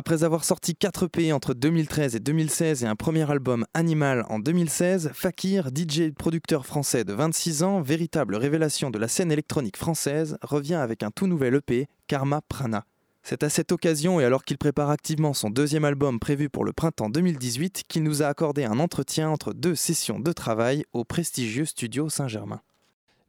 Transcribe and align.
Après 0.00 0.24
avoir 0.24 0.44
sorti 0.44 0.74
4 0.74 1.08
EP 1.08 1.30
entre 1.30 1.52
2013 1.52 2.16
et 2.16 2.20
2016 2.20 2.84
et 2.84 2.86
un 2.86 2.96
premier 2.96 3.30
album 3.30 3.66
Animal 3.74 4.24
en 4.30 4.38
2016, 4.38 5.10
Fakir, 5.12 5.68
DJ 5.76 6.10
producteur 6.18 6.64
français 6.64 7.04
de 7.04 7.12
26 7.12 7.62
ans, 7.64 7.82
véritable 7.82 8.36
révélation 8.36 8.88
de 8.88 8.98
la 8.98 9.08
scène 9.08 9.30
électronique 9.30 9.76
française, 9.76 10.38
revient 10.40 10.76
avec 10.76 11.02
un 11.02 11.10
tout 11.10 11.26
nouvel 11.26 11.56
EP, 11.56 11.86
Karma 12.06 12.40
Prana. 12.40 12.86
C'est 13.22 13.42
à 13.42 13.50
cette 13.50 13.72
occasion 13.72 14.20
et 14.20 14.24
alors 14.24 14.44
qu'il 14.44 14.56
prépare 14.56 14.88
activement 14.88 15.34
son 15.34 15.50
deuxième 15.50 15.84
album 15.84 16.18
prévu 16.18 16.48
pour 16.48 16.64
le 16.64 16.72
printemps 16.72 17.10
2018 17.10 17.82
qu'il 17.86 18.02
nous 18.02 18.22
a 18.22 18.26
accordé 18.28 18.64
un 18.64 18.80
entretien 18.80 19.28
entre 19.28 19.52
deux 19.52 19.74
sessions 19.74 20.18
de 20.18 20.32
travail 20.32 20.86
au 20.94 21.04
prestigieux 21.04 21.66
studio 21.66 22.08
Saint-Germain. 22.08 22.62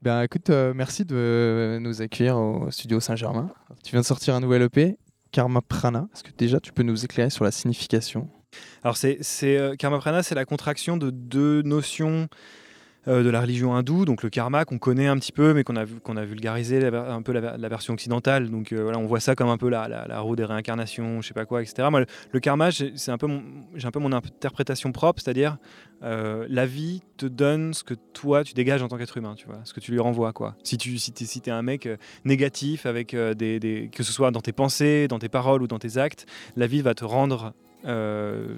Ben 0.04 0.22
écoute, 0.22 0.50
euh, 0.50 0.72
merci 0.74 1.04
de 1.04 1.80
nous 1.82 2.02
accueillir 2.02 2.38
au 2.38 2.72
studio 2.72 3.02
Saint-Germain. 3.02 3.50
Tu 3.84 3.92
viens 3.92 4.00
de 4.00 4.06
sortir 4.06 4.36
un 4.36 4.40
nouvel 4.40 4.62
EP 4.62 4.98
Karma 5.32 5.61
Prana. 5.61 6.07
Est-ce 6.13 6.23
que 6.23 6.32
déjà 6.38 6.59
tu 6.59 6.73
peux 6.73 6.84
nous 6.84 7.05
éclairer 7.05 7.29
sur 7.29 7.43
la 7.43 7.52
signification? 7.52 8.30
Alors, 8.84 8.98
c'est, 8.98 9.20
euh, 9.44 9.76
Karma 9.76 9.98
Prana, 9.99 10.23
c'est 10.23 10.35
la 10.35 10.45
contraction 10.45 10.98
de 10.98 11.09
deux 11.09 11.62
notions 11.62 12.23
euh, 12.23 12.27
de 13.08 13.30
la 13.30 13.41
religion 13.41 13.76
hindoue, 13.76 14.05
donc 14.05 14.22
le 14.23 14.30
karma 14.30 14.66
qu'on 14.66 14.78
connaît 14.78 15.08
un 15.08 15.18
petit 15.18 15.32
peu, 15.32 15.54
mais 15.54 15.64
qu'on 15.64 15.76
a, 15.76 15.82
a 15.82 16.26
vulgarisé 16.26 16.86
un 16.86 17.22
peu 17.22 17.32
la, 17.32 17.70
version 17.70 17.94
occidentale. 17.94 18.50
Donc 18.50 18.72
euh, 18.72 18.84
voilà, 18.84 19.00
on 19.00 19.05
voit 19.05 19.20
ça 19.20 19.36
comme 19.36 19.50
un 19.50 19.58
peu 19.58 19.70
la, 19.70 19.88
la, 19.88 20.20
roue 20.20 20.36
des 20.36 20.46
réincarnations, 20.46 21.22
je 21.22 21.28
sais 21.28 21.34
pas 21.34 21.45
quoi, 21.45 21.62
etc. 21.62 21.88
Moi, 21.90 22.04
le, 22.32 22.40
karma, 22.40 22.70
c'est 22.72 23.12
un 23.12 23.18
peu 23.18 23.28
j'ai 23.76 23.88
un 23.88 23.92
peu 23.92 24.00
mon 24.00 24.12
interprétation 24.12 24.92
propre, 24.92 25.22
c'est-à-dire 25.22 25.58
la 26.02 26.66
vie 26.66 27.02
te 27.18 27.26
donne 27.26 27.73
ce 27.73 27.84
que 27.84 27.94
toi 27.94 28.44
tu 28.44 28.54
dégages 28.54 28.82
en 28.82 28.88
tant 28.88 28.98
qu'être 28.98 29.18
humain, 29.18 29.36
tu 29.36 29.45
vois, 29.45 29.59
ce 29.64 29.73
que 29.73 29.80
tu 29.80 29.92
lui 29.92 30.00
renvoies, 30.00 30.34
quoi. 30.34 30.56
Si 30.64 30.78
tu 30.78 30.98
si 30.98 31.14
si 31.16 31.42
es 31.45 31.52
un 31.52 31.62
mec 31.62 31.88
négatif 32.26 32.86
avec 32.86 33.16
des, 33.16 33.59
des, 33.59 33.90
que 33.94 34.04
ce 34.04 34.12
soit 34.12 34.31
dans 34.31 34.42
tes 34.42 34.54
pensées, 34.54 35.08
dans 35.08 35.20
tes 35.20 35.30
paroles 35.30 35.62
ou 35.62 35.68
dans 35.68 35.80
tes 35.80 35.98
actes, 35.98 36.26
la 36.56 36.68
vie 36.68 36.81
va 36.81 36.94
te 36.94 37.06
rendre 37.06 37.54
euh, 37.86 38.58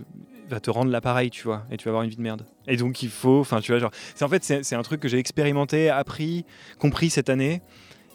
va 0.54 0.60
te 0.60 0.70
rendre 0.70 0.92
l'appareil, 0.92 1.30
tu 1.30 1.44
vois, 1.44 1.66
et 1.72 1.78
tu 1.78 1.86
vas 1.86 1.90
avoir 1.90 2.04
une 2.04 2.10
vie 2.10 2.16
de 2.16 2.22
merde. 2.22 2.46
Et 2.68 2.78
donc 2.78 3.04
il 3.04 3.10
faut, 3.10 3.40
enfin 3.40 3.60
tu 3.60 3.72
vois, 3.72 3.80
genre, 3.80 3.92
c'est 4.16 4.26
en 4.26 4.30
fait 4.30 4.44
c'est 4.44 4.76
un 4.76 4.82
truc 4.84 5.00
que 5.00 5.08
j'ai 5.08 5.18
expérimenté, 5.18 5.90
appris, 5.90 6.46
compris 6.80 7.10
cette 7.10 7.30
année, 7.30 7.62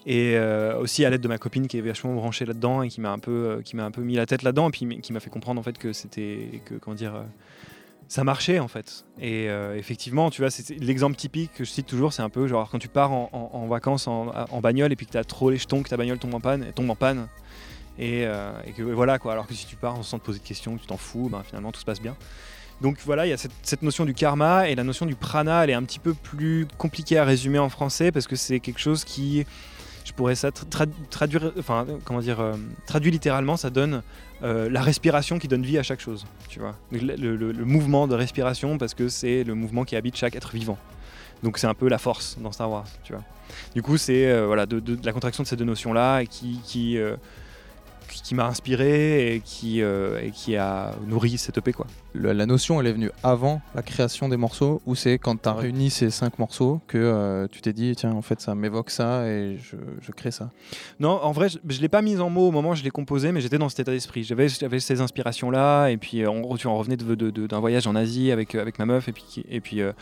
et 0.06 0.36
euh, 0.36 0.78
aussi 0.78 1.05
à 1.05 1.11
l'aide 1.11 1.20
de 1.20 1.28
ma 1.28 1.39
copine 1.39 1.67
qui 1.69 1.78
est 1.78 1.83
vachement 1.83 2.14
branchée 2.14 2.47
là-dedans 2.47 2.83
et 2.83 2.89
qui 2.89 3.00
m'a 3.00 3.11
un 3.11 3.19
peu, 3.19 3.30
euh, 3.30 3.62
qui 3.62 3.77
m'a 3.77 3.84
un 3.84 3.91
peu 3.91 4.03
mis 4.03 4.14
la 4.14 4.27
tête 4.27 4.42
là-dedans, 4.42 4.69
et 4.69 4.72
puis 4.72 5.00
qui 5.00 5.12
m'a 5.12 5.20
fait 5.20 5.30
comprendre 5.30 5.61
en 5.61 5.62
fait 5.62 5.78
que 5.78 5.92
c'était, 5.92 6.62
que 6.64 6.75
comment 6.75 6.95
dire, 6.95 7.25
ça 8.08 8.25
marchait 8.25 8.58
en 8.58 8.69
fait. 8.69 9.05
Et 9.20 9.48
effectivement, 9.77 10.30
tu 10.30 10.41
vois, 10.41 10.50
c'est 10.50 10.70
l'exemple 10.77 11.17
typique 11.17 11.52
que 11.55 11.64
je 11.64 11.70
cite 11.70 11.86
toujours, 11.86 12.12
c'est 12.12 12.23
un 12.23 12.30
peu 12.30 12.47
genre 12.47 12.70
quand 12.70 12.78
tu 12.78 12.89
pars 12.89 13.12
en, 13.12 13.67
vacances 13.69 14.08
en, 14.08 14.28
en, 14.50 14.61
bagnole 14.61 14.92
et 14.92 14.97
puis 14.97 15.06
que 15.06 15.12
tu 15.12 15.19
as 15.19 15.25
trop 15.25 15.50
les 15.50 15.58
jetons, 15.58 15.83
que 15.83 15.91
ta 15.91 15.97
bagnole 15.97 16.19
tombe 16.19 16.34
en 16.34 16.41
panne, 16.41 16.73
tombe 16.75 16.89
en 16.91 16.97
panne 16.97 17.28
euh, 18.00 18.52
et, 18.66 18.72
que 18.72 18.82
voilà 18.82 19.18
quoi. 19.18 19.32
Alors 19.32 19.46
que 19.46 19.54
si 19.54 19.66
tu 19.66 19.77
pars 19.77 20.02
sans 20.04 20.18
te 20.18 20.24
poser 20.24 20.38
de 20.38 20.44
questions, 20.44 20.77
tu 20.77 20.86
t'en 20.86 20.96
fous, 20.96 21.28
ben, 21.30 21.42
finalement 21.44 21.72
tout 21.72 21.80
se 21.80 21.84
passe 21.84 22.00
bien. 22.00 22.16
Donc 22.80 22.98
voilà, 23.05 23.27
il 23.27 23.30
y 23.30 23.32
a 23.32 23.36
cette, 23.36 23.82
notion 23.82 24.05
du 24.05 24.14
karma 24.14 24.68
et 24.68 24.77
la 24.77 24.84
notion 24.84 25.05
du 25.05 25.16
prana, 25.16 25.64
elle 25.64 25.70
est 25.70 25.74
un 25.74 25.82
petit 25.82 25.98
peu 25.98 26.14
plus 26.14 26.66
compliquée 26.78 27.18
à 27.18 27.24
résumer 27.24 27.58
en 27.58 27.68
français 27.68 28.12
parce 28.12 28.28
que 28.28 28.36
c'est 28.36 28.60
quelque 28.60 28.78
chose 28.78 29.02
qui, 29.05 29.44
je 30.05 30.12
pourrais 30.12 30.36
ça 30.36 30.52
traduire, 31.10 31.52
enfin 31.58 31.86
comment 32.05 32.20
dire, 32.20 32.38
euh, 32.38 32.55
traduit 32.86 33.10
littéralement, 33.10 33.56
ça 33.56 33.70
donne 33.70 34.02
euh, 34.44 34.70
la 34.70 34.80
respiration 34.80 35.40
qui 35.40 35.48
donne 35.48 35.64
vie 35.64 35.77
à 35.77 35.83
chaque 35.83 35.98
chose, 35.98 36.24
tu 36.48 36.60
vois. 36.60 36.77
Le, 36.92 37.52
mouvement 37.64 38.06
de 38.06 38.14
respiration 38.14 38.78
parce 38.78 38.94
que 38.94 39.08
c'est 39.08 39.42
le 39.42 39.56
mouvement 39.56 39.83
qui 39.84 39.96
habite 39.96 40.14
chaque 40.14 40.36
être 40.36 40.52
vivant. 40.55 40.78
Donc 41.42 41.58
c'est 41.58 41.66
un 41.66 41.74
peu 41.74 41.88
la 41.88 41.98
force 41.98 42.38
dans 42.40 42.52
Star 42.52 42.70
Wars, 42.70 42.86
tu 43.02 43.12
vois. 43.12 43.24
Du 43.74 43.83
coup, 43.83 43.96
c'est 43.96 44.40
voilà 44.44 44.66
la 45.02 45.12
contraction 45.12 45.42
de 45.42 45.48
ces 45.48 45.56
deux 45.56 45.64
notions 45.64 45.92
là 45.92 46.24
qui, 46.27 46.60
qui 46.64 46.96
qui 48.09 48.34
m'a 48.34 48.47
inspiré 48.47 49.34
et 49.34 49.41
qui, 49.41 49.83
euh, 49.83 50.20
et 50.23 50.31
qui 50.31 50.56
a 50.56 50.92
nourri 51.06 51.39
cette 51.39 51.59
EP. 51.59 51.73
Quoi. 51.73 51.87
la 52.14 52.47
notion, 52.47 52.81
elle 52.81 52.87
est 52.87 52.92
venue 52.92 53.11
avant 53.23 53.61
la 53.75 53.83
création 53.83 54.28
des 54.28 54.37
morceaux 54.37 54.81
ou 54.87 54.95
c'est 54.95 55.19
quand 55.19 55.41
tu 55.42 55.48
as 55.48 55.53
réuni 55.53 55.91
ces 55.91 56.11
cinq 56.11 56.39
morceaux 56.39 56.81
que 56.86 56.98
euh, 56.98 57.47
tu 57.51 57.61
t'es 57.61 57.73
dit, 57.73 57.95
tiens, 57.97 58.13
en 58.13 58.23
fait, 58.23 58.41
ça 58.41 58.55
m'évoque 58.55 58.91
ça 58.91 59.27
et 59.27 59.58
je, 59.63 59.77
je, 60.01 60.13
crée 60.13 60.30
ça? 60.30 60.51
Non, 61.01 61.20
en 61.23 61.33
vrai, 61.33 61.48
je 61.48 61.58
ne 61.58 61.80
l'ai 61.80 61.89
pas 61.89 62.02
mis 62.02 62.18
en 62.18 62.30
mots 62.30 62.48
au 62.48 62.52
moment 62.52 62.70
où 62.70 62.74
je 62.74 62.83
l'ai 62.83 62.91
composé, 62.91 63.33
mais 63.33 63.41
j'étais 63.41 63.58
dans 63.58 63.68
cet 63.68 63.80
état 63.80 63.92
d'esprit. 63.92 64.24
J'avais, 64.24 64.48
j'avais 64.48 64.80
ces 64.80 65.01
inspirations-là 65.01 65.89
et 65.89 65.97
puis 65.97 66.27
en 66.27 66.41
gros, 66.41 66.58
tu 66.58 66.67
en 66.67 66.77
revenais 66.77 66.97
d'un 66.97 67.61
voyage 67.61 67.86
en 67.86 67.95
Asie 67.95 68.33
avec, 68.33 68.55
avec 68.55 68.79
ma 68.79 68.86
meuf 68.86 69.08
et 69.08 69.13
puis, 69.13 69.45
et 69.48 69.61
puis 69.61 69.80
euh, 69.80 69.92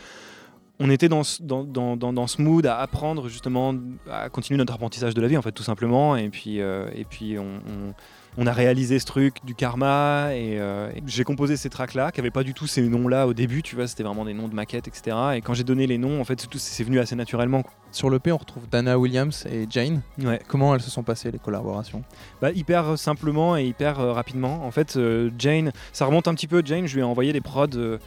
on 0.79 0.89
était 0.89 1.09
dans, 1.09 1.23
dans, 1.39 1.63
dans, 1.63 2.13
dans, 2.13 2.27
ce 2.27 2.41
mood 2.41 2.65
à 2.65 2.79
apprendre 2.79 3.29
justement 3.29 3.73
à 4.11 4.29
continuer 4.29 4.57
notre 4.57 4.73
apprentissage 4.73 5.13
de 5.13 5.21
la 5.21 5.27
vie 5.27 5.37
en 5.37 5.41
fait 5.41 5.51
tout 5.51 5.63
simplement. 5.63 6.15
Et 6.15 6.29
puis, 6.29 6.61
euh, 6.61 6.87
et 6.95 7.03
puis 7.03 7.37
on, 7.39 7.93
on, 8.37 8.45
a 8.45 8.51
réalisé 8.51 8.99
ce 8.99 9.05
truc 9.05 9.43
du 9.43 9.55
karma 9.55 10.29
et, 10.35 10.59
euh, 10.59 10.91
j'ai 11.07 11.23
composé 11.23 11.57
ces 11.57 11.69
tracks 11.71 11.95
là 11.95 12.11
qui 12.11 12.19
n'avaient 12.19 12.29
pas 12.29 12.43
du 12.43 12.53
tout 12.53 12.67
ces 12.67 12.83
noms 12.83 13.07
là 13.07 13.25
au 13.25 13.33
début 13.33 13.63
tu 13.63 13.75
vois 13.75 13.87
c'était 13.87 14.03
vraiment 14.03 14.25
des 14.25 14.35
noms 14.35 14.47
de 14.47 14.53
maquettes 14.53 14.87
etc 14.87 15.17
et 15.35 15.41
quand 15.41 15.55
j'ai 15.55 15.63
donné 15.63 15.87
les 15.87 15.97
noms 15.97 16.21
en 16.21 16.23
fait 16.23 16.47
c'est 16.55 16.83
venu 16.83 16.99
assez 16.99 17.15
naturellement 17.15 17.63
sur 17.91 18.11
le 18.11 18.19
P 18.19 18.31
on 18.31 18.37
retrouve 18.37 18.69
Dana 18.69 18.99
Williams 18.99 19.47
et 19.51 19.65
Jane. 19.67 20.01
Ouais. 20.19 20.39
comment 20.47 20.75
elles 20.75 20.81
se 20.81 20.91
sont 20.91 21.01
passées 21.01 21.31
les 21.31 21.39
collaborations? 21.39 22.03
Bah, 22.39 22.51
hyper 22.51 22.99
simplement 22.99 23.57
et 23.57 23.65
hyper 23.65 23.99
euh, 23.99 24.13
rapidement. 24.13 24.63
En 24.63 24.71
fait 24.71 24.99
Jane 25.39 25.71
ça 25.91 26.05
remonte 26.05 26.27
un 26.27 26.35
petit 26.35 26.47
peu 26.47 26.61
Jane 26.63 26.85
je 26.85 26.93
lui 26.93 27.01
ai 27.01 27.05
envoyé 27.05 27.33
des 27.33 27.41
prods 27.41 27.97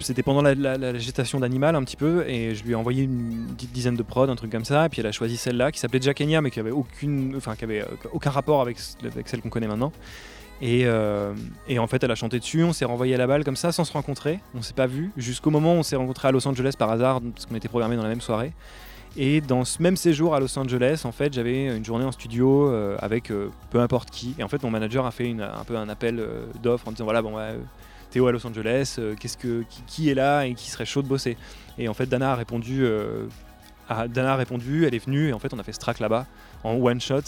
c'était 0.00 0.22
pendant 0.22 0.42
la, 0.42 0.98
gestation 0.98 1.40
d'Animal 1.40 1.76
un 1.76 1.84
petit 1.84 1.96
peu, 1.96 2.26
et 2.26 2.54
je 2.54 2.64
lui 2.64 2.72
ai 2.72 2.74
envoyé 2.74 3.04
une 3.04 3.46
dizaine 3.56 3.96
de 3.96 4.02
prods, 4.02 4.28
un 4.28 4.36
truc 4.36 4.50
comme 4.50 4.64
ça, 4.64 4.86
et 4.86 4.88
puis 4.88 5.00
elle 5.00 5.06
a 5.06 5.12
choisi 5.12 5.36
celle-là 5.36 5.72
qui 5.72 5.78
s'appelait 5.78 6.00
Jackenia, 6.00 6.40
mais 6.40 6.50
qui 6.50 6.60
avait 6.60 6.70
aucune, 6.70 7.34
enfin 7.36 7.56
qui 7.56 7.64
avait 7.64 7.82
euh, 7.82 7.86
aucun 8.12 8.30
rapport 8.30 8.60
avec, 8.62 8.78
avec 9.04 9.28
celle 9.28 9.40
qu'on 9.40 9.50
connaît 9.50 9.68
maintenant. 9.68 9.92
Et, 10.62 10.82
euh, 10.84 11.32
et, 11.68 11.78
en 11.78 11.86
fait, 11.86 12.04
elle 12.04 12.10
a 12.10 12.14
chanté 12.14 12.38
dessus, 12.38 12.62
on 12.64 12.74
s'est 12.74 12.84
renvoyé 12.84 13.14
à 13.14 13.18
la 13.18 13.26
balle 13.26 13.44
comme 13.44 13.56
ça, 13.56 13.72
sans 13.72 13.84
se 13.84 13.92
rencontrer, 13.92 14.40
on 14.54 14.62
s'est 14.62 14.74
pas 14.74 14.86
vu, 14.86 15.10
jusqu'au 15.16 15.50
moment 15.50 15.74
où 15.74 15.78
on 15.78 15.82
s'est 15.82 15.96
rencontré 15.96 16.28
à 16.28 16.32
Los 16.32 16.46
Angeles 16.46 16.74
par 16.78 16.90
hasard, 16.90 17.20
parce 17.20 17.46
qu'on 17.46 17.54
était 17.54 17.68
programmé 17.68 17.96
dans 17.96 18.02
la 18.02 18.10
même 18.10 18.20
soirée. 18.20 18.52
Et 19.16 19.40
dans 19.40 19.64
ce 19.64 19.82
même 19.82 19.96
séjour 19.96 20.34
à 20.34 20.40
Los 20.40 20.56
Angeles, 20.58 21.02
en 21.04 21.12
fait, 21.12 21.32
j'avais 21.32 21.76
une 21.76 21.84
journée 21.84 22.04
en 22.04 22.12
studio 22.12 22.68
euh, 22.68 22.96
avec 23.00 23.32
peu 23.70 23.80
importe 23.80 24.10
qui. 24.10 24.34
Et 24.38 24.42
en 24.44 24.48
fait, 24.48 24.62
mon 24.62 24.70
manager 24.70 25.04
a 25.04 25.10
fait 25.10 25.30
un 25.30 25.64
peu 25.64 25.76
un 25.76 25.88
appel 25.88 26.24
d'offre 26.62 26.86
en 26.86 26.92
disant 26.92 27.04
voilà, 27.04 27.20
bon, 27.22 27.32
Théo 28.10 28.26
à 28.26 28.32
Los 28.32 28.46
Angeles, 28.46 28.96
euh, 28.98 29.14
qu'est-ce 29.18 29.36
que, 29.36 29.64
qui, 29.86 30.10
est 30.10 30.14
là 30.14 30.44
et 30.44 30.54
qui 30.54 30.70
serait 30.70 30.84
chaud 30.84 31.02
de 31.02 31.08
bosser 31.08 31.36
Et 31.78 31.88
en 31.88 31.94
fait, 31.94 32.06
Dana 32.06 32.32
a 32.32 32.34
répondu, 32.34 32.80
euh, 32.82 33.26
Dana 33.88 34.34
a 34.34 34.36
répondu, 34.36 34.86
elle 34.86 34.94
est 34.94 35.04
venue 35.04 35.28
et 35.28 35.32
en 35.32 35.38
fait, 35.38 35.54
on 35.54 35.58
a 35.58 35.62
fait 35.62 35.72
ce 35.72 35.78
track 35.78 36.00
là-bas 36.00 36.26
en 36.64 36.74
one 36.74 37.00
shot, 37.00 37.22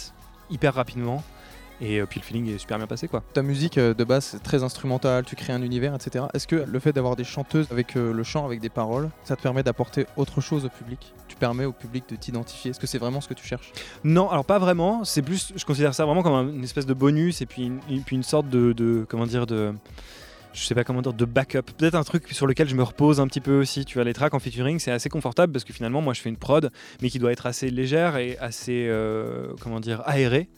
hyper 0.51 0.75
rapidement. 0.75 1.23
Et 1.81 2.01
euh, 2.01 2.07
puis 2.07 2.21
le 2.21 2.25
feeling 2.25 2.55
est 2.55 2.59
super 2.59 2.79
bien 2.79 2.87
passé 2.87 3.09
quoi. 3.09 3.25
Ta 3.33 3.43
musique 3.43 3.77
de 3.77 4.05
base 4.05 4.25
c'est 4.27 4.43
très 4.43 4.63
instrumentale, 4.63 5.25
tu 5.25 5.35
crées 5.35 5.53
un 5.53 5.63
univers, 5.63 5.95
etc. 5.95 6.27
Est-ce 6.33 6.47
que 6.47 6.55
le 6.55 6.79
fait 6.79 6.93
d'avoir 6.93 7.17
des 7.17 7.25
chanteuses 7.25 7.67
avec 7.73 7.95
le 7.95 8.23
chant, 8.23 8.45
avec 8.45 8.61
des 8.61 8.69
paroles, 8.69 9.11
ça 9.25 9.35
te 9.35 9.43
permet 9.43 9.65
d'apporter 9.65 10.07
autre 10.17 10.41
chose 10.41 10.65
au 10.65 10.69
public? 10.69 11.13
Tu 11.27 11.35
permets 11.35 11.65
au 11.65 11.73
public 11.73 12.05
de 12.09 12.15
t'identifier? 12.15 12.71
Est-ce 12.71 12.79
que 12.79 12.87
c'est 12.87 12.99
vraiment 12.99 13.21
ce 13.21 13.29
que 13.29 13.35
tu 13.35 13.45
cherches? 13.45 13.73
Non, 14.05 14.31
alors 14.31 14.45
pas 14.45 14.61
vraiment. 14.61 15.03
C'est 15.05 15.23
plus, 15.23 15.53
je 15.57 15.65
considère 15.65 15.93
ça 15.93 16.05
vraiment 16.05 16.23
comme 16.23 16.55
une 16.55 16.63
espèce 16.63 16.87
de 16.87 16.95
bonus 16.95 17.41
et 17.41 17.47
puis 17.47 17.65
une, 17.65 18.03
puis 18.05 18.15
une 18.15 18.23
sorte 18.23 18.49
de, 18.49 18.73
de 18.73 19.05
comment 19.09 19.27
dire 19.27 19.47
de 19.47 19.75
je 20.53 20.65
sais 20.65 20.75
pas 20.75 20.85
comment 20.85 21.03
dire, 21.03 21.13
de 21.13 21.25
backup. 21.25 21.63
Peut-être 21.77 21.95
un 21.95 22.05
truc 22.05 22.29
sur 22.33 22.47
lequel 22.47 22.69
je 22.69 22.75
me 22.75 22.83
repose 22.83 23.21
un 23.21 23.27
petit 23.27 23.41
peu 23.41 23.59
aussi. 23.59 23.85
Tu 23.85 23.95
vois, 23.95 24.05
les 24.05 24.13
tracks 24.13 24.35
en 24.35 24.39
featuring, 24.39 24.79
c'est 24.79 24.91
assez 24.91 25.09
confortable 25.09 25.53
parce 25.53 25.65
que 25.65 25.73
finalement, 25.73 26.03
moi, 26.03 26.15
je 26.15 26.21
fais 26.21 26.29
une 26.29 26.37
prod, 26.37 26.71
mais 27.01 27.11
qui 27.11 27.19
doit 27.19 27.33
être 27.33 27.47
assez 27.47 27.71
légère 27.71 28.17
et 28.17 28.37
assez, 28.39 28.87
euh, 28.89 29.49
comment 29.61 29.81
dire, 29.81 30.03
aérée. 30.07 30.49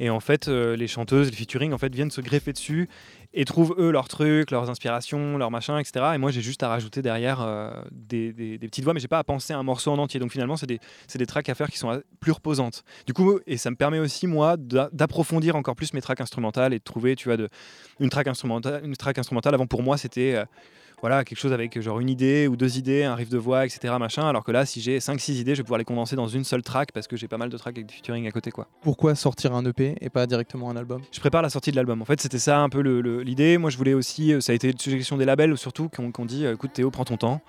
Et 0.00 0.10
en 0.10 0.20
fait, 0.20 0.48
euh, 0.48 0.76
les 0.76 0.88
chanteuses, 0.88 1.30
les 1.30 1.36
featuring, 1.36 1.72
en 1.72 1.78
fait, 1.78 1.94
viennent 1.94 2.10
se 2.10 2.20
greffer 2.20 2.52
dessus 2.52 2.88
et 3.32 3.44
trouvent 3.44 3.74
eux 3.78 3.90
leurs 3.90 4.08
trucs, 4.08 4.50
leurs 4.50 4.70
inspirations, 4.70 5.38
leurs 5.38 5.50
machins, 5.50 5.78
etc. 5.78 6.12
Et 6.14 6.18
moi, 6.18 6.30
j'ai 6.30 6.40
juste 6.40 6.62
à 6.62 6.68
rajouter 6.68 7.02
derrière 7.02 7.40
euh, 7.42 7.70
des, 7.90 8.58
petites 8.60 8.84
voix, 8.84 8.94
mais 8.94 9.00
j'ai 9.00 9.08
pas 9.08 9.18
à 9.18 9.24
penser 9.24 9.52
à 9.52 9.58
un 9.58 9.62
morceau 9.62 9.90
en 9.90 9.98
entier. 9.98 10.20
Donc 10.20 10.30
finalement, 10.30 10.56
c'est 10.56 10.66
des, 10.66 10.80
des 11.14 11.26
tracks 11.26 11.48
à 11.48 11.54
faire 11.54 11.68
qui 11.68 11.78
sont 11.78 12.02
plus 12.20 12.32
reposantes. 12.32 12.84
Du 13.06 13.12
coup, 13.12 13.38
et 13.46 13.56
ça 13.56 13.70
me 13.70 13.76
permet 13.76 13.98
aussi, 13.98 14.26
moi, 14.26 14.56
d'approfondir 14.56 15.56
encore 15.56 15.76
plus 15.76 15.92
mes 15.94 16.00
tracks 16.00 16.20
instrumentales 16.20 16.72
et 16.74 16.78
de 16.78 16.84
trouver, 16.84 17.16
tu 17.16 17.28
vois, 17.28 17.38
une, 18.00 18.08
track 18.08 18.28
instrumentale, 18.28 18.82
une 18.84 18.96
track 18.96 19.18
instrumentale. 19.18 19.54
Avant, 19.54 19.66
pour 19.66 19.82
moi, 19.82 19.96
c'était. 19.96 20.34
Euh, 20.36 20.44
voilà, 21.04 21.22
quelque 21.22 21.36
chose 21.36 21.52
avec 21.52 21.78
genre 21.82 22.00
une 22.00 22.08
idée 22.08 22.48
ou 22.48 22.56
deux 22.56 22.78
idées, 22.78 23.04
un 23.04 23.14
riff 23.14 23.28
de 23.28 23.36
voix, 23.36 23.66
etc. 23.66 23.92
Machin. 24.00 24.26
Alors 24.26 24.42
que 24.42 24.52
là, 24.52 24.64
si 24.64 24.80
j'ai 24.80 25.00
5-6 25.00 25.32
idées, 25.32 25.54
je 25.54 25.60
vais 25.60 25.62
pouvoir 25.62 25.76
les 25.76 25.84
condenser 25.84 26.16
dans 26.16 26.28
une 26.28 26.44
seule 26.44 26.62
track 26.62 26.92
parce 26.92 27.06
que 27.06 27.14
j'ai 27.14 27.28
pas 27.28 27.36
mal 27.36 27.50
de 27.50 27.58
tracks 27.58 27.76
avec 27.76 27.84
du 27.84 27.94
featuring 27.94 28.26
à 28.26 28.30
côté. 28.30 28.50
quoi. 28.50 28.68
Pourquoi 28.80 29.14
sortir 29.14 29.52
un 29.52 29.62
EP 29.66 29.96
et 30.00 30.08
pas 30.08 30.26
directement 30.26 30.70
un 30.70 30.76
album? 30.76 31.02
Je 31.12 31.20
prépare 31.20 31.42
la 31.42 31.50
sortie 31.50 31.72
de 31.72 31.76
l'album. 31.76 32.00
En 32.00 32.06
fait, 32.06 32.22
c'était 32.22 32.38
ça 32.38 32.58
un 32.60 32.70
peu 32.70 32.80
l'idée. 33.20 33.58
Moi, 33.58 33.68
je 33.68 33.76
voulais 33.76 33.92
aussi, 33.92 34.32
euh, 34.32 34.40
ça 34.40 34.52
a 34.52 34.54
été 34.54 34.70
une 34.70 34.78
suggestion 34.78 35.18
des 35.18 35.26
labels 35.26 35.58
surtout, 35.58 35.90
qui 35.90 36.00
ont, 36.00 36.24
dit 36.24 36.46
euh, 36.46 36.54
écoute, 36.54 36.72
Théo, 36.72 36.90
prends 36.90 37.04
ton 37.04 37.18
temps. 37.18 37.42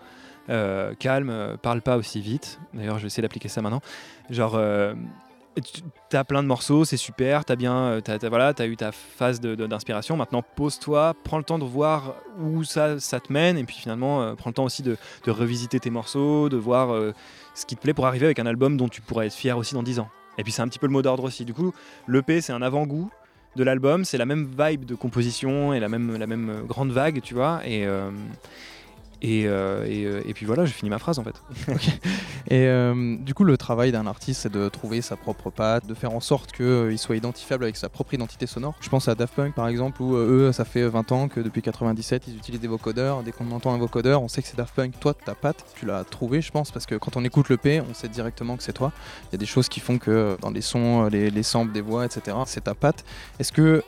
Euh, 0.50 0.94
calme, 1.00 1.56
parle 1.62 1.82
pas 1.82 1.96
aussi 1.96 2.20
vite. 2.20 2.60
D'ailleurs, 2.74 2.98
je 2.98 3.04
vais 3.04 3.08
essayer 3.08 3.22
d'appliquer 3.22 3.48
ça 3.48 3.62
maintenant. 3.62 3.80
Genre, 4.30 4.60
as 6.14 6.24
plein 6.24 6.44
de 6.44 6.48
morceaux, 6.48 6.86
c'est 6.86 6.98
super, 6.98 7.46
tu 7.46 7.54
as 7.54 7.56
bien, 7.56 7.76
euh, 7.76 8.02
as, 8.08 8.30
voilà, 8.30 8.54
as 8.58 8.66
eu 8.66 8.76
ta 8.76 8.92
phase 8.92 9.40
d'inspiration. 9.40 10.18
Maintenant, 10.18 10.44
pose-toi, 10.56 11.14
prends 11.24 11.38
le 11.38 11.44
temps 11.44 11.60
de 11.60 11.64
voir 11.64 12.16
où 12.40 12.64
ça, 12.64 13.00
ça 13.00 13.20
te 13.20 13.32
mène, 13.32 13.58
et 13.58 13.64
puis 13.64 13.76
finalement, 13.76 14.22
euh, 14.22 14.36
prends 14.36 14.50
le 14.50 14.54
temps 14.54 14.66
aussi 14.66 14.84
de, 14.84 14.98
revisiter 15.28 15.80
tes 15.80 15.90
morceaux, 15.90 16.50
de 16.50 16.58
voir 16.58 16.94
euh, 16.94 17.14
ce 17.54 17.66
qui 17.66 17.76
te 17.76 17.82
plaît 17.82 17.94
pour 17.94 18.06
arriver 18.06 18.26
avec 18.26 18.40
un 18.40 18.46
album 18.46 18.78
dont 18.78 18.88
tu 18.88 19.02
pourrais 19.02 19.28
être 19.28 19.34
fier 19.34 19.58
aussi 19.58 19.74
dans 19.74 19.84
10 19.84 20.00
ans. 20.00 20.10
Et 20.38 20.44
puis 20.44 20.52
c'est 20.52 20.62
un 20.62 20.68
petit 20.68 20.80
peu 20.80 20.88
le 20.88 20.94
mot 20.94 21.02
d'ordre 21.02 21.24
aussi. 21.24 21.46
Du 21.46 21.54
coup, 21.54 21.74
l'EP, 22.08 22.42
c'est 22.42 22.54
un 22.54 22.62
avant-goût 22.62 23.10
de 23.56 23.64
l'album, 23.64 24.04
c'est 24.04 24.18
la 24.18 24.26
même 24.26 24.50
vibe 24.58 24.84
de 24.84 24.96
composition 24.96 25.74
et 25.74 25.80
la 25.80 25.88
même, 25.88 26.18
la 26.18 26.28
même 26.28 26.64
grande 26.68 26.92
vague, 26.92 27.22
tu 27.22 27.34
vois. 27.34 27.62
Et, 27.66 27.88
et, 29.22 29.48
euh, 29.48 29.86
euh, 29.88 30.22
et, 30.26 30.34
puis 30.34 30.46
voilà, 30.46 30.66
j'ai 30.66 30.74
fini 30.74 30.90
ma 30.90 31.00
phrase 31.00 31.20
en 31.20 31.24
fait. 31.24 31.36
Et 32.48 32.68
euh, 32.68 33.16
du 33.18 33.34
coup, 33.34 33.44
le 33.44 33.58
travail 33.58 33.92
d'un 33.92 34.06
artiste, 34.06 34.42
c'est 34.42 34.52
de 34.52 34.70
trouver 34.70 35.02
sa 35.02 35.16
propre 35.16 35.50
patte, 35.50 35.88
de 35.88 35.96
faire 35.96 36.14
en 36.14 36.20
sorte 36.20 36.52
qu'il 36.52 36.98
soit 37.00 37.16
identifiable 37.16 37.64
avec 37.64 37.76
sa 37.76 37.90
propre 37.90 38.14
identité 38.14 38.46
sonore. 38.46 38.76
Je 38.82 38.90
pense 38.90 39.08
à 39.08 39.16
Daft 39.16 39.34
Punk 39.34 39.56
par 39.56 39.68
exemple, 39.68 40.02
où 40.04 40.16
eux, 40.16 40.52
ça 40.52 40.64
fait 40.64 40.88
20 40.88 41.12
ans 41.12 41.28
que 41.28 41.40
depuis 41.40 41.64
97, 41.64 42.26
ils 42.28 42.38
utilisent 42.38 42.62
des 42.62 42.68
vocodeurs. 42.68 43.24
Dès 43.24 43.32
qu'on 43.32 43.50
entend 43.52 43.74
un 43.74 43.80
vocodeur, 43.80 44.22
on 44.22 44.28
sait 44.28 44.44
que 44.44 44.48
c'est 44.48 44.58
Daft 44.58 44.76
Punk. 44.76 45.00
Toi, 45.00 45.16
ta 45.16 45.34
patte, 45.34 45.66
tu 45.76 45.88
l'as 45.88 46.04
trouvé, 46.04 46.42
je 46.42 46.52
pense, 46.52 46.72
parce 46.72 46.86
que 46.86 46.96
quand 46.96 47.18
on 47.18 47.24
écoute 47.24 47.50
le 47.50 47.58
P, 47.58 47.82
on 47.82 47.94
sait 47.96 48.10
directement 48.10 48.58
que 48.58 48.64
c'est 48.64 48.74
toi. 48.74 48.92
Il 49.24 49.34
y 49.34 49.36
a 49.36 49.40
des 49.40 49.48
choses 49.48 49.68
qui 49.68 49.80
font 49.80 49.98
que 49.98 50.38
dans 50.42 50.52
les 50.52 50.62
sons, 50.62 51.06
les, 51.06 51.32
les 51.32 51.44
samples 51.44 51.72
des 51.72 51.82
voix, 51.82 52.06
etc., 52.06 52.38
c'est 52.46 52.66
ta 52.66 52.76
patte. 52.76 53.04
Est-ce 53.40 53.52
que 53.52 53.84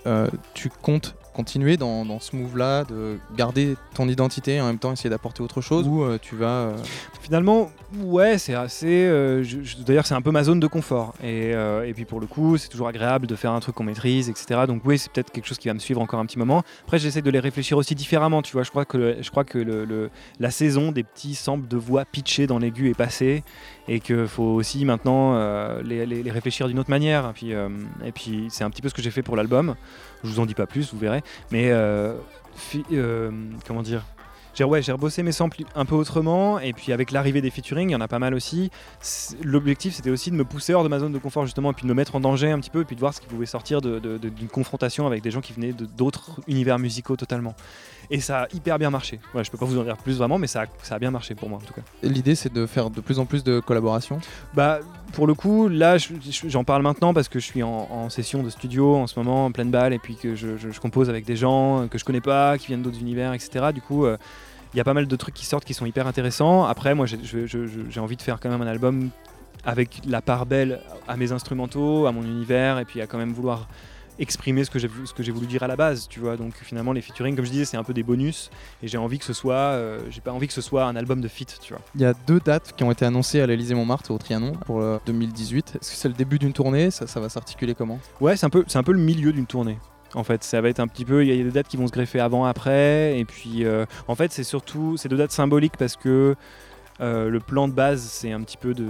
tu 0.56 0.70
comptes 0.82 1.16
continuer 1.38 1.78
dans, 1.78 2.20
ce 2.20 2.36
move-là, 2.36 2.84
de 2.84 3.20
garder 3.36 3.78
ton 3.94 4.10
identité 4.10 4.56
et 4.56 4.62
en 4.62 4.66
même 4.66 4.80
temps 4.80 4.92
essayer 4.92 5.10
d'apporter 5.10 5.44
autre 5.44 5.62
chose 5.62 5.88
Ou 5.88 6.02
euh, 6.02 6.18
tu 6.20 6.36
vas. 6.36 6.48
Euh, 6.48 6.78
Finalement, 7.22 7.70
ouais, 8.00 8.40
c'est 8.40 8.56
assez. 8.56 9.06
Euh, 9.06 9.44
d'ailleurs, 9.86 10.08
c'est 10.08 10.16
un 10.16 10.22
peu 10.22 10.32
ma 10.32 10.44
zone 10.44 10.60
de 10.60 10.66
confort. 10.66 11.14
Et, 11.24 11.52
et 11.52 11.94
puis 11.94 12.06
pour 12.06 12.20
le 12.20 12.26
coup, 12.26 12.58
c'est 12.58 12.70
toujours 12.70 12.88
agréable 12.88 13.28
de 13.28 13.36
faire 13.36 13.52
un 13.52 13.60
truc 13.60 13.76
qu'on 13.76 13.84
maîtrise, 13.84 14.30
etc. 14.30 14.62
Donc 14.68 14.82
oui, 14.86 14.98
c'est 14.98 15.12
peut-être 15.12 15.32
quelque 15.32 15.46
chose 15.46 15.60
qui 15.60 15.68
va 15.68 15.76
me 15.76 15.80
suivre 15.80 16.02
encore 16.02 16.20
un 16.20 16.26
petit 16.26 16.40
moment. 16.40 16.64
Après, 16.86 16.98
j'essaie 16.98 17.22
de 17.22 17.30
les 17.30 17.40
réfléchir 17.40 17.78
aussi 17.78 17.94
différemment. 17.94 18.42
Tu 18.42 18.54
vois, 18.54 18.64
je 18.64 18.72
crois 18.72 18.86
que, 18.86 19.18
je 19.22 19.30
crois 19.30 19.44
que 19.44 19.60
le, 19.60 20.10
la 20.40 20.50
saison 20.50 20.92
des 20.92 21.04
petits 21.04 21.36
samples 21.36 21.68
de 21.68 21.78
voix 21.78 22.04
pitchées 22.06 22.48
dans 22.48 22.58
l'aigu 22.58 22.90
est 22.90 22.98
passée 22.98 23.44
et 23.88 24.00
qu'il 24.00 24.28
faut 24.28 24.44
aussi 24.44 24.86
maintenant 24.86 25.38
les, 25.82 26.06
les, 26.06 26.32
réfléchir 26.32 26.68
d'une 26.68 26.80
autre 26.80 26.90
manière. 26.90 27.30
Et 27.30 27.34
puis, 27.34 27.54
puis 28.16 28.48
c'est 28.50 28.64
un 28.64 28.70
petit 28.70 28.82
peu 28.82 28.90
ce 28.90 28.94
que 28.96 29.02
j'ai 29.02 29.12
fait 29.12 29.22
pour 29.22 29.36
l'album. 29.36 29.76
Je 30.24 30.30
vous 30.30 30.40
en 30.40 30.46
dis 30.46 30.56
pas 30.56 30.66
plus, 30.66 30.92
vous 30.94 31.00
verrez. 31.00 31.22
Mais 31.52 31.70
euh, 31.72 32.14
euh, 32.92 33.32
comment 33.66 33.82
dire 33.82 34.04
j'ai 34.58 34.64
rebossé 34.64 35.22
mes 35.22 35.32
samples 35.32 35.64
un 35.76 35.86
peu 35.86 35.94
autrement 35.94 36.60
et 36.60 36.74
puis 36.74 36.92
avec 36.92 37.12
l'arrivée 37.12 37.42
des 37.42 37.52
featuring, 37.52 37.90
il 37.90 37.94
y 37.94 37.96
en 37.96 38.02
a 38.02 38.08
pas 38.08 38.18
mal 38.18 38.34
aussi. 38.34 38.72
L'objectif 39.44 39.94
c'était 39.94 40.10
aussi 40.10 40.32
de 40.32 40.36
me 40.36 40.44
pousser 40.44 40.74
hors 40.74 40.84
de 40.84 40.90
ma 40.90 40.98
zone 40.98 41.12
de 41.12 41.20
confort 41.20 41.46
justement 41.46 41.70
et 41.72 41.74
puis 41.74 41.84
de 41.84 41.88
me 41.88 41.94
mettre 41.94 42.16
en 42.16 42.20
danger 42.20 42.50
un 42.50 42.60
petit 42.60 42.72
peu 42.72 42.82
et 42.82 42.86
puis 42.86 42.96
de 42.96 43.00
voir 43.00 43.14
ce 43.14 43.22
qui 43.22 43.28
pouvait 43.28 43.46
sortir 43.46 43.82
d'une 43.82 44.48
confrontation 44.52 45.06
avec 45.06 45.22
des 45.22 45.30
gens 45.30 45.42
qui 45.42 45.54
venaient 45.54 45.74
d'autres 45.74 46.40
univers 46.48 46.80
musicaux 46.80 47.16
totalement. 47.16 47.56
Et 48.10 48.20
ça 48.20 48.44
a 48.44 48.48
hyper 48.54 48.80
bien 48.80 48.90
marché. 48.90 49.20
Ouais, 49.34 49.44
je 49.44 49.52
peux 49.52 49.58
pas 49.58 49.66
vous 49.66 49.78
en 49.78 49.84
dire 49.84 49.98
plus 49.98 50.18
vraiment, 50.18 50.38
mais 50.38 50.48
ça 50.48 50.62
a, 50.62 50.66
ça 50.84 50.96
a 50.96 51.00
bien 51.00 51.12
marché 51.12 51.36
pour 51.36 51.50
moi 51.50 51.60
en 51.62 51.66
tout 51.66 51.74
cas. 51.74 51.82
L'idée 52.04 52.36
c'est 52.36 52.52
de 52.52 52.66
faire 52.66 52.90
de 52.90 53.02
plus 53.02 53.20
en 53.20 53.26
plus 53.26 53.44
de 53.44 53.60
collaborations 53.60 54.20
Bah 54.54 54.80
pour 55.14 55.28
le 55.28 55.34
coup, 55.34 55.68
là 55.68 55.98
j'en 56.48 56.64
parle 56.64 56.84
maintenant 56.84 57.14
parce 57.14 57.28
que 57.28 57.40
je 57.40 57.46
suis 57.46 57.64
en, 57.64 58.10
session 58.10 58.44
de 58.44 58.50
studio 58.50 58.96
en 58.96 59.08
ce 59.08 59.20
moment, 59.20 59.46
en 59.46 59.52
pleine 59.52 59.72
balle, 59.72 59.94
et 59.94 60.00
puis 60.00 60.16
que 60.16 60.36
je, 60.36 60.80
compose 60.80 61.10
avec 61.10 61.26
des 61.26 61.36
gens 61.36 61.88
que 61.90 61.98
je 61.98 62.06
connais 62.06 62.22
pas, 62.22 62.58
qui 62.58 62.68
viennent 62.68 62.82
d'autres 62.82 63.00
univers, 63.00 63.34
etc. 63.34 63.68
Du 63.74 63.82
coup, 63.82 64.06
euh, 64.06 64.18
il 64.74 64.78
y 64.78 64.80
a 64.80 64.84
pas 64.84 64.94
mal 64.94 65.08
de 65.08 65.16
trucs 65.16 65.34
qui 65.34 65.46
sortent 65.46 65.66
qui 65.66 65.74
sont 65.74 65.86
hyper 65.86 66.08
intéressants. 66.08 66.66
Après, 66.66 66.96
moi 66.96 67.06
j'ai 67.06 68.00
envie 68.00 68.16
de 68.16 68.22
faire 68.22 68.40
quand 68.40 68.50
même 68.50 68.62
un 68.62 68.68
album 68.68 69.10
avec 69.66 70.02
la 70.08 70.22
part 70.22 70.46
belle 70.46 70.80
à 71.08 71.18
mes 71.18 71.32
instrumentaux, 71.32 72.06
à 72.06 72.12
mon 72.12 72.24
univers, 72.24 72.80
et 72.80 72.86
puis 72.86 73.02
à 73.02 73.08
quand 73.08 73.18
même 73.18 73.34
vouloir 73.34 73.68
exprimer 74.20 74.64
ce 74.64 74.70
que 74.70 74.80
j'ai 74.80 74.90
ce 75.06 75.14
que 75.14 75.24
j'ai 75.24 75.32
voulu 75.32 75.48
dire 75.48 75.64
à 75.64 75.68
la 75.68 75.76
base 75.76 76.08
tu 76.08 76.20
vois. 76.20 76.38
Donc 76.38 76.54
finalement 76.56 76.94
les 76.94 77.02
featuring 77.02 77.36
comme 77.36 77.46
je 77.46 77.52
disais 77.52 77.66
c'est 77.66 77.78
un 77.78 77.84
peu 77.84 77.94
des 77.94 78.04
bonus 78.04 78.50
et 78.82 78.88
j'ai 78.88 78.98
envie 78.98 79.20
que 79.20 79.26
ce 79.26 79.34
soit 79.34 79.56
euh, 79.56 80.00
j'ai 80.10 80.22
pas 80.22 80.32
envie 80.32 80.48
que 80.48 80.54
ce 80.54 80.62
soit 80.62 80.86
un 80.86 80.96
album 80.96 81.22
de 81.22 81.28
feat 81.28 81.60
tu 81.62 81.74
vois. 81.74 81.82
Il 81.96 82.02
y 82.02 82.06
a 82.06 82.14
deux 82.14 82.40
dates 82.40 82.74
qui 82.76 82.84
ont 82.84 82.92
été 82.92 83.06
annoncées 83.06 83.42
à 83.42 83.48
l'Elysée 83.48 83.76
Montmartre 83.76 84.12
au 84.12 84.18
Trianon 84.18 84.54
pour 84.66 84.84
2018 85.06 85.78
est-ce 85.82 85.92
que 85.92 85.98
c'est 85.98 86.08
le 86.08 86.14
début 86.14 86.40
d'une 86.40 86.54
tournée? 86.54 86.92
Ça, 86.92 87.08
ça 87.08 87.20
va 87.20 87.30
s'articuler 87.30 87.76
comment? 87.76 88.00
Ouais 88.22 88.36
c'est 88.38 88.46
un 88.46 88.50
peu 88.50 88.64
c'est 88.68 88.78
un 88.78 88.84
peu 88.84 88.94
le 88.94 89.00
milieu 89.00 89.32
d'une 89.32 89.46
tournée 89.46 89.78
en 90.14 90.24
fait, 90.24 90.44
ça 90.44 90.62
va 90.62 90.70
être 90.70 90.80
un 90.80 90.88
petit 90.88 91.06
peu. 91.06 91.24
Il 91.24 91.34
y 91.34 91.40
a 91.40 91.44
des 91.44 91.52
dates 91.52 91.68
qui 91.68 91.78
vont 91.78 91.88
se 91.88 91.92
greffer 91.92 92.20
avant, 92.20 92.46
après, 92.46 93.20
et 93.20 93.26
puis 93.26 93.66
euh, 93.66 93.86
en 94.08 94.16
fait, 94.16 94.32
c'est 94.32 94.44
surtout 94.44 94.98
ces 94.98 95.10
deux 95.10 95.18
dates 95.18 95.32
symboliques 95.32 95.78
parce 95.78 95.96
que 95.96 96.36
euh, 97.00 97.30
le 97.30 97.40
plan 97.40 97.68
de 97.68 97.74
base, 97.74 98.02
c'est 98.02 98.32
un 98.32 98.42
petit 98.42 98.58
peu 98.58 98.74
de, 98.74 98.86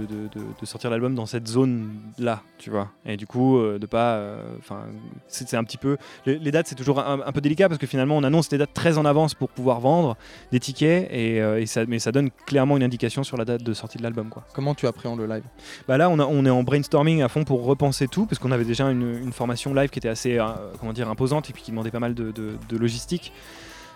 sortir 0.64 0.90
l'album 0.90 1.14
dans 1.14 1.26
cette 1.26 1.46
zone-là, 1.46 2.42
tu 2.58 2.70
vois. 2.70 2.88
Et 3.04 3.16
du 3.16 3.26
coup, 3.26 3.58
euh, 3.58 3.78
de 3.78 3.86
pas. 3.86 4.14
Euh, 4.14 4.42
enfin, 4.58 4.80
c'est 5.26 5.56
un 5.56 5.64
petit 5.64 5.76
peu. 5.76 5.96
Les, 6.26 6.50
dates, 6.50 6.66
c'est 6.66 6.74
toujours 6.74 7.00
un, 7.00 7.32
peu 7.32 7.40
délicat 7.40 7.68
parce 7.68 7.78
que 7.78 7.86
finalement, 7.86 8.16
on 8.16 8.24
annonce 8.24 8.50
les 8.50 8.58
dates 8.58 8.74
très 8.74 8.98
en 8.98 9.04
avance 9.04 9.34
pour 9.34 9.50
pouvoir 9.50 9.80
vendre 9.80 10.16
des 10.52 10.60
tickets, 10.60 11.10
et, 11.12 11.66
ça, 11.66 11.84
mais 11.86 11.98
ça 11.98 12.12
donne 12.12 12.30
clairement 12.46 12.76
une 12.76 12.82
indication 12.82 13.22
sur 13.24 13.36
la 13.36 13.44
date 13.44 13.62
de 13.62 13.74
sortie 13.74 13.98
de 13.98 14.02
l'album, 14.02 14.28
quoi. 14.28 14.44
Comment 14.54 14.74
tu 14.74 14.86
appréhendes 14.86 15.20
le 15.20 15.26
live? 15.26 15.44
Bah 15.86 15.98
là, 15.98 16.08
on, 16.10 16.18
on, 16.18 16.44
est 16.44 16.50
en 16.50 16.62
brainstorming 16.62 17.22
à 17.22 17.28
fond 17.28 17.44
pour 17.44 17.64
repenser 17.64 18.08
tout, 18.08 18.26
parce 18.26 18.38
qu'on 18.38 18.52
avait 18.52 18.64
déjà 18.64 18.90
une, 18.90 19.32
formation 19.32 19.74
live 19.74 19.90
qui 19.90 19.98
était 19.98 20.08
assez, 20.08 20.38
comment 20.80 20.92
dire, 20.92 21.08
imposante 21.08 21.50
et 21.50 21.52
puis 21.52 21.62
qui 21.62 21.70
demandait 21.70 21.90
pas 21.90 22.00
mal 22.00 22.14
de 22.14 22.76
logistique. 22.76 23.32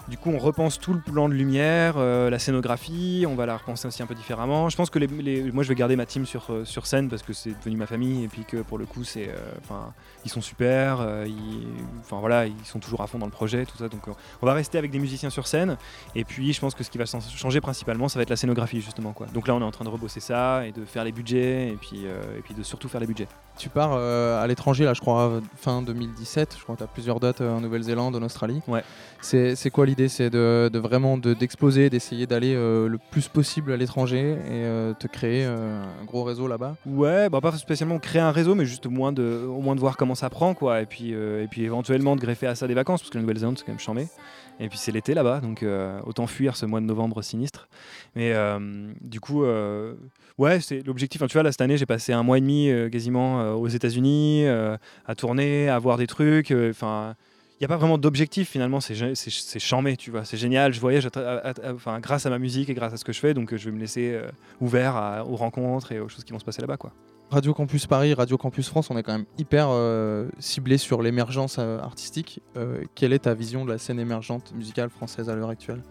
Du 0.09 0.19
coup, 0.19 0.31
on 0.31 0.39
repense 0.39 0.81
tout 0.81 0.93
le 0.93 1.01
plan 1.01 1.29
de 1.29 1.35
lumière, 1.35 1.95
euh, 1.97 2.29
la 2.29 2.41
scénographie, 2.41 3.25
on 3.29 3.37
va 3.37 3.47
la 3.47 3.57
repenser 3.57 3.87
aussi 3.87 4.03
un 4.03 4.07
peu 4.07 4.17
différemment. 4.17 4.69
Je 4.69 4.77
pense 4.77 4.91
que 4.91 4.99
les, 4.99 5.53
moi, 5.53 5.63
je 5.63 5.69
vais 5.69 5.77
garder 5.77 5.95
ma 5.95 6.07
team 6.07 6.27
sur, 6.27 6.47
euh, 6.51 6.65
sur 6.65 6.87
scène 6.87 7.09
parce 7.09 7.23
que 7.23 7.33
c'est 7.33 7.57
devenu 7.59 7.77
ma 7.77 7.87
famille 7.87 8.25
et 8.25 8.29
puis 8.29 8.45
que 8.45 8.59
pour 8.59 8.79
le 8.79 8.87
coup, 8.87 9.05
c'est, 9.05 9.29
euh, 9.29 9.75
ils 10.25 10.31
sont 10.31 10.41
super, 10.41 11.07
ils, 11.25 11.67
enfin 12.01 12.19
voilà, 12.19 12.47
ils 12.47 12.65
sont 12.65 12.81
toujours 12.81 13.01
à 13.03 13.07
fond 13.07 13.19
dans 13.19 13.27
le 13.27 13.33
projet, 13.33 13.65
tout 13.65 13.79
ça. 13.79 13.89
Donc, 13.89 14.03
on 14.09 14.47
va 14.47 14.55
rester 14.55 14.77
avec 14.77 14.91
des 14.91 14.99
musiciens 14.99 15.31
sur 15.31 15.47
scène. 15.47 15.77
Et 16.17 16.25
puis, 16.25 16.53
je 16.53 16.61
pense 16.61 16.75
que 16.75 16.83
ce 16.83 16.91
qui 16.91 16.99
va 16.99 17.05
changer 17.07 17.61
principalement, 17.61 18.09
ça 18.09 18.19
va 18.19 18.25
être 18.25 18.31
la 18.31 18.37
scénographie 18.37 18.81
justement, 18.81 19.13
quoi. 19.13 19.27
Donc 19.33 19.47
là, 19.47 19.55
on 19.55 19.61
est 19.61 19.65
en 19.65 19.71
train 19.71 19.85
de 19.85 19.91
rebosser 19.91 20.21
ça 20.21 20.67
et 20.67 20.73
de 20.73 20.85
faire 20.85 21.05
les 21.05 21.13
budgets 21.13 21.69
et 21.69 21.79
puis, 21.81 22.05
et 22.05 22.43
puis 22.43 22.55
de 22.55 22.63
surtout 22.65 22.89
faire 22.89 23.01
les 23.01 23.07
budgets. 23.07 23.29
Tu 23.57 23.69
pars 23.69 23.93
à 23.93 24.47
l'étranger 24.49 24.85
là, 24.85 24.95
je 24.95 25.01
crois, 25.01 25.41
fin 25.57 25.83
2017. 25.83 26.57
Je 26.59 26.63
crois 26.63 26.75
que 26.75 26.81
tu 26.81 26.85
as 26.85 26.89
plusieurs 26.89 27.21
dates 27.21 27.41
en 27.41 27.61
Nouvelle-Zélande, 27.61 28.17
en 28.17 28.23
Australie. 28.23 28.63
Ouais. 28.67 28.83
C'est, 29.21 29.71
quoi 29.71 29.87
l'idée 29.93 30.09
C'est 30.09 30.31
de, 30.31 30.79
vraiment 30.79 31.19
d'exploser, 31.19 31.91
d'essayer 31.91 32.27
d'aller 32.27 32.55
euh, 32.55 32.89
le 32.89 32.99
plus 33.11 33.29
possible 33.29 33.73
à 33.73 33.77
l'étranger 33.77 34.33
et 34.33 34.65
euh, 34.65 34.95
te 34.95 35.07
créer 35.07 35.45
euh, 35.45 35.83
un 36.01 36.05
gros 36.07 36.25
réseau 36.25 36.49
là-bas 36.49 36.77
Ouais, 36.87 37.29
bah 37.29 37.43
pas 37.43 37.53
spécialement 37.53 37.99
créer 37.99 38.23
un 38.23 38.31
réseau, 38.31 38.55
mais 38.55 38.65
juste 38.65 38.87
au 38.87 38.91
moins 38.91 39.13
de, 39.13 39.45
au 39.47 39.61
moins 39.61 39.75
de 39.75 39.81
voir 39.81 39.99
comment 39.99 40.15
ça 40.15 40.31
prend, 40.31 40.55
quoi. 40.55 40.81
Et 40.81 40.87
puis, 40.87 41.11
et 41.11 41.47
puis 41.51 41.65
éventuellement 41.65 42.17
de 42.17 42.23
greffer 42.23 42.47
à 42.47 42.55
ça 42.55 42.67
des 42.67 42.75
vacances, 42.75 43.03
parce 43.03 43.11
que 43.11 43.19
la 43.19 43.23
Nouvelle-Zélande 43.23 43.59
c'est 43.59 43.65
quand 43.65 43.73
même 43.73 43.79
chambé. 43.79 44.07
Et 44.61 44.69
puis 44.69 44.79
c'est 44.79 44.93
l'été 44.93 45.13
là-bas, 45.13 45.41
donc 45.41 45.65
autant 46.07 46.27
fuir 46.27 46.57
ce 46.57 46.65
mois 46.65 46.81
de 46.81 46.87
novembre 46.87 47.21
sinistre. 47.23 47.69
Mais 48.17 48.35
du 49.01 49.21
coup, 49.21 49.45
ouais, 50.39 50.61
c'est 50.61 50.87
l'objectif. 50.87 51.21
tu 51.27 51.33
vois, 51.35 51.43
là 51.43 51.53
cette 51.53 51.61
année, 51.61 51.77
j'ai 51.77 51.87
passé 51.87 52.13
un 52.13 52.23
mois 52.23 52.39
et 52.39 52.41
demi 52.41 52.71
quasiment 52.91 53.53
aux 53.55 53.69
États-Unis, 53.69 54.47
à 54.47 55.15
tourner, 55.15 55.69
à 55.69 55.79
voir 55.79 55.99
des 55.99 56.07
trucs. 56.07 56.53
Enfin 56.53 57.15
n'y 57.63 57.67
a 57.67 57.69
pas 57.69 57.77
vraiment 57.77 57.99
d'objectif 57.99 58.51
finalement, 58.51 58.81
c'est 58.81 59.61
charmé, 59.61 59.97
tu 59.97 60.11
vois, 60.11 60.25
c'est 60.25 60.37
génial, 60.37 60.73
je 60.73 60.81
voyage 60.81 61.09
enfin, 61.65 62.01
grâce 62.01 62.27
à 62.27 62.31
ma 62.31 62.39
musique 62.39 62.69
et 62.69 62.75
grâce 62.75 62.93
à 62.93 62.97
ce 62.97 63.05
que 63.05 63.13
je 63.13 63.21
fais, 63.21 63.35
donc 63.35 63.53
euh, 63.53 63.57
je 63.57 63.67
vais 63.67 63.71
me 63.71 63.79
laisser 63.79 64.13
euh, 64.13 64.29
ouvert 64.61 65.25
aux 65.29 65.37
rencontres 65.37 65.93
et 65.93 66.01
aux 66.01 66.09
choses 66.09 66.25
qui 66.25 66.33
vont 66.33 66.41
se 66.41 66.45
passer 66.45 66.61
là-bas. 66.61 66.77
Radio 67.31 67.55
Campus 67.55 67.87
Paris, 67.87 68.15
Radio 68.15 68.37
Campus 68.37 68.69
France, 68.69 68.91
on 68.91 68.99
est 68.99 69.03
quand 69.03 69.13
même 69.13 69.27
hyper 69.39 69.69
euh, 69.71 70.29
ciblé 70.39 70.77
sur 70.77 71.03
l'émergence 71.03 71.59
artistique. 71.59 72.41
quelle 72.95 73.13
est 73.13 73.21
ta 73.21 73.35
vision 73.35 73.65
de 73.65 73.71
la 73.71 73.79
scène 73.79 74.01
émergente 74.01 74.53
musicale 74.55 74.91
française 74.91 75.31
à 75.31 75.37
l'heure 75.37 75.49
actuelle? 75.49 75.83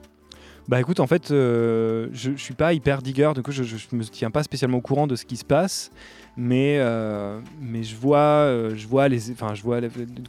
Bah 0.68 0.80
écoute, 0.80 1.00
en 1.00 1.08
fait, 1.08 1.30
je, 1.30 2.10
je 2.14 2.36
suis 2.36 2.54
pas 2.54 2.74
hyper 2.74 3.02
digger, 3.02 3.32
du 3.36 3.42
coup 3.42 3.52
je, 3.52 3.64
je, 3.64 3.78
me 3.94 4.04
tiens 4.04 4.32
pas 4.32 4.44
spécialement 4.44 4.78
au 4.78 4.82
courant 4.82 5.08
de 5.08 5.16
ce 5.16 5.26
qui 5.26 5.38
se 5.38 5.46
passe 5.46 5.92
mais, 6.38 6.78
euh, 6.80 7.42
mais 7.60 7.84
je 7.84 7.96
vois, 7.96 8.18
euh, 8.20 8.74
je 8.76 8.88
vois, 8.88 9.10
les, 9.10 9.32
enfin, 9.32 9.54
je 9.54 9.62
vois 9.64 9.80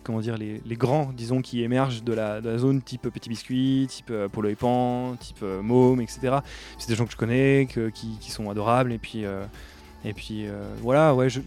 comment 0.02 0.20
dire, 0.20 0.36
les, 0.36 0.60
les, 0.66 0.76
grands, 0.76 1.12
disons, 1.12 1.40
qui 1.40 1.62
émergent 1.62 2.02
de 2.02 2.12
la, 2.12 2.40
de 2.40 2.48
la, 2.48 2.58
zone 2.58 2.82
type 2.82 3.08
Petit 3.08 3.28
Biscuit, 3.28 3.86
type 3.88 4.10
euh, 4.10 4.28
Polo 4.28 4.48
et 4.48 4.56
Pan, 4.56 5.14
type 5.16 5.42
Môme, 5.42 6.00
etc. 6.00 6.38
C'est 6.78 6.88
des 6.88 6.96
gens 6.96 7.06
que 7.06 7.12
je 7.12 7.16
connais, 7.16 7.68
que, 7.72 7.88
qui, 7.88 8.18
qui, 8.20 8.32
sont 8.32 8.50
adorables, 8.50 8.92
et 8.92 8.98
puis, 8.98 9.24
et 10.04 10.12
puis 10.12 10.46
voilà, 10.80 11.14
ouais, 11.14 11.28
je 11.28 11.40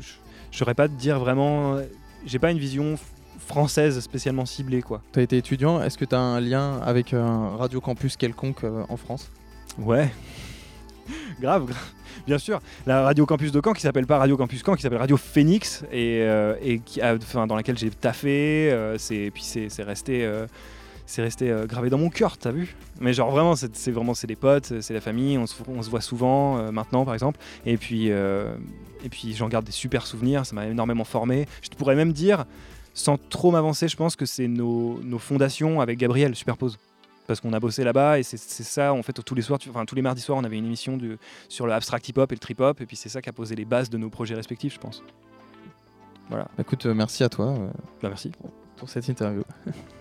n'aurais 0.60 0.76
pas 0.76 0.88
de 0.88 0.94
dire 0.94 1.20
vraiment, 1.20 1.78
j'ai 2.26 2.40
pas 2.40 2.52
une 2.52 2.60
vision 2.60 2.98
française 3.40 4.00
spécialement 4.00 4.46
ciblée, 4.46 4.82
quoi. 4.82 5.02
Tu 5.14 5.20
as 5.20 5.24
été 5.24 5.38
étudiant, 5.38 5.82
est-ce 5.82 5.98
que 5.98 6.06
tu 6.06 6.16
as 6.16 6.20
un 6.20 6.40
lien 6.40 6.80
avec 6.82 7.14
un 7.14 7.56
radio 7.58 7.82
campus 7.82 8.18
quelconque 8.18 8.66
en 8.90 8.98
France? 8.98 9.32
Ouais, 9.78 10.10
grave, 11.42 11.66
grave. 11.66 11.92
Bien 12.26 12.38
sûr, 12.40 12.60
la 12.88 13.04
Radio 13.04 13.26
Campus 13.26 13.52
de 13.52 13.62
Caen 13.64 13.74
qui 13.74 13.82
s'appelle 13.82 14.08
pas 14.08 14.18
Radio 14.18 14.36
Campus 14.38 14.64
Caen, 14.66 14.76
qui 14.76 14.82
s'appelle 14.82 15.00
Radio 15.00 15.18
Phoenix 15.18 15.84
et, 15.92 16.22
euh, 16.24 16.56
et 16.62 16.80
qui 16.80 17.02
a, 17.02 17.18
dans 17.46 17.56
laquelle 17.56 17.78
j'ai 17.78 17.92
taffé. 17.92 18.72
Euh, 18.72 18.98
c'est 18.98 19.32
puis 19.32 19.44
c'est 19.44 19.84
resté. 19.84 20.28
c'est 21.06 21.22
resté 21.22 21.52
euh, 21.52 21.68
gravé 21.68 21.90
dans 21.90 22.00
mon 22.00 22.10
cœur, 22.10 22.38
t'as 22.38 22.52
vu? 22.52 22.76
Mais 23.00 23.14
genre 23.14 23.30
vraiment, 23.30 23.56
c'est 23.56 23.92
vraiment 23.92 24.16
c'est 24.16 24.28
des 24.28 24.36
potes, 24.36 24.82
c'est 24.82 24.94
la 24.94 25.02
famille, 25.02 25.38
on 25.38 25.46
se, 25.46 25.56
on 25.68 25.84
se 25.84 25.90
voit 25.90 26.02
souvent 26.02 26.72
maintenant 26.72 27.06
par 27.06 27.14
exemple, 27.14 27.40
et 27.66 27.78
puis 27.78 28.08
et 28.08 29.10
puis 29.12 29.36
j'en 29.36 29.48
garde 29.48 29.66
des 29.66 29.72
super 29.72 30.08
souvenirs, 30.08 30.46
ça 30.46 30.56
m'a 30.56 30.66
énormément 30.66 31.04
formé. 31.04 31.48
Je 31.62 31.70
pourrais 31.70 31.96
même 31.96 32.14
dire, 32.14 32.46
sans 32.96 33.18
trop 33.18 33.52
m'avancer, 33.52 33.88
je 33.88 33.96
pense 33.96 34.16
que 34.16 34.26
c'est 34.26 34.48
nos, 34.48 35.00
nos 35.04 35.20
fondations 35.20 35.82
avec 35.82 36.00
Gabriel 36.00 36.34
superposent 36.36 36.80
parce 37.28 37.42
qu'on 37.42 37.54
a 37.54 37.60
bossé 37.60 37.84
là-bas 37.84 38.20
et 38.20 38.24
c'est 38.24 38.38
ça 38.38 38.94
en 38.94 39.02
fait 39.04 39.14
tous 39.14 39.36
les 39.36 39.42
soirs 39.42 39.60
enfin 39.70 39.86
tous 39.86 39.96
les 39.96 40.02
mardis 40.02 40.22
soirs 40.22 40.38
on 40.38 40.44
avait 40.44 40.58
une 40.58 40.66
émission 40.66 40.98
sur 41.50 41.66
le 41.66 41.74
abstract 41.74 42.08
hip 42.08 42.14
hop 42.18 42.32
et 42.32 42.36
le 42.36 42.40
trip 42.40 42.60
hop 42.60 42.82
et 42.82 42.86
puis 42.86 42.96
c'est 42.96 43.10
ça 43.10 43.22
qui 43.22 43.30
a 43.30 43.34
posé 43.34 43.56
les 43.56 43.66
bases 43.66 43.90
de 43.90 43.98
nos 43.98 44.10
projets 44.10 44.36
respectifs 44.36 44.76
je 44.76 44.80
pense. 44.80 45.04
Voilà. 46.30 46.46
Bah, 46.46 46.62
écoute 46.62 46.86
euh, 46.86 46.94
merci 46.94 47.24
à 47.24 47.30
toi 47.30 47.56
bah, 48.02 48.10
merci. 48.10 48.32
pour 48.78 48.90
cette 48.90 49.08
interview. 49.08 49.44